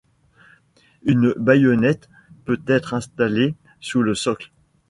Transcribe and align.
Une 1.03 1.31
baïonnette 1.37 2.09
peut 2.45 2.59
être 2.65 2.95
installée 2.95 3.53
sous 3.81 4.01
le 4.01 4.15
socle. 4.15 4.49